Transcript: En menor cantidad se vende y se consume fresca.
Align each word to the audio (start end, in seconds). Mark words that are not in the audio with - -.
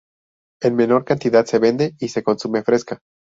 En 0.63 0.75
menor 0.75 1.05
cantidad 1.05 1.45
se 1.45 1.59
vende 1.59 1.93
y 1.99 2.07
se 2.07 2.23
consume 2.23 2.63
fresca. 2.63 3.01